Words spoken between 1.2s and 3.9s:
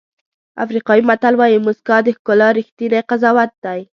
وایي موسکا د ښکلا ریښتینی قضاوت دی.